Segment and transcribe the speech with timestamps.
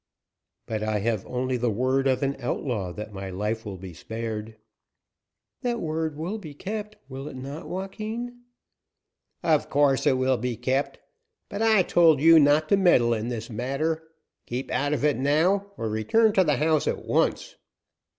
[0.65, 4.57] "But I have only the word of an outlaw that my life will be spared."
[5.61, 8.39] "That word will be kept, will it not, Joaquin?"
[9.43, 10.97] "Of course it will be kept.
[11.49, 14.01] But I told you not to meddle in this matter.
[14.47, 17.57] Keep out of it, now, or return to the house at once!"